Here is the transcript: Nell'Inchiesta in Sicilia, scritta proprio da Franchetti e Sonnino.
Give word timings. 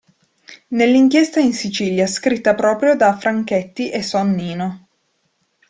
Nell'Inchiesta 0.69 1.39
in 1.41 1.53
Sicilia, 1.53 2.07
scritta 2.07 2.55
proprio 2.55 2.95
da 2.95 3.15
Franchetti 3.15 3.91
e 3.91 4.01
Sonnino. 4.01 4.87